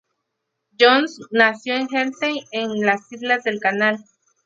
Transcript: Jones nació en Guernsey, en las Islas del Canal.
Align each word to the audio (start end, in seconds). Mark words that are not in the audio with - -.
Jones 0.79 1.19
nació 1.29 1.75
en 1.75 1.85
Guernsey, 1.87 2.43
en 2.51 2.79
las 2.83 3.01
Islas 3.11 3.43
del 3.43 3.59
Canal. 3.59 4.03